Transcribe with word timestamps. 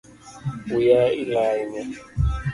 Wiya 0.71 1.03
ila 1.21 1.41
ahinya 1.51 1.85